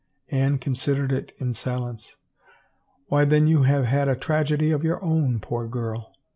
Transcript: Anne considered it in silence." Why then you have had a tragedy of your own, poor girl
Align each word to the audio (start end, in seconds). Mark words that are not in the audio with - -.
Anne 0.31 0.57
considered 0.57 1.11
it 1.11 1.31
in 1.37 1.53
silence." 1.53 2.15
Why 3.09 3.23
then 3.23 3.45
you 3.45 3.61
have 3.61 3.85
had 3.85 4.07
a 4.07 4.15
tragedy 4.15 4.71
of 4.71 4.83
your 4.83 4.99
own, 5.05 5.39
poor 5.39 5.67
girl 5.67 6.15